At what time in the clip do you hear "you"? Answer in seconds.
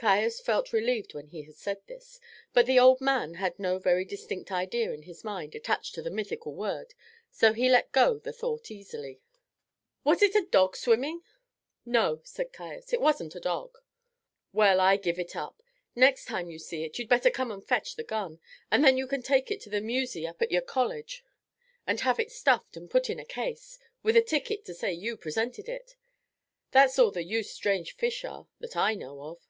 16.48-16.60, 18.96-19.08, 24.92-25.16